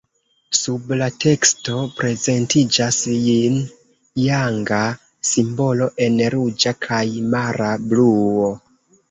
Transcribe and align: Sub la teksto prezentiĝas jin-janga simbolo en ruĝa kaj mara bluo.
Sub 0.59 0.93
la 1.01 1.07
teksto 1.23 1.75
prezentiĝas 1.99 2.97
jin-janga 3.25 4.81
simbolo 5.33 5.91
en 6.09 6.19
ruĝa 6.37 6.75
kaj 6.89 7.05
mara 7.37 7.71
bluo. 7.95 8.51